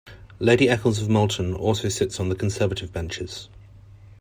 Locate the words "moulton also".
1.09-1.87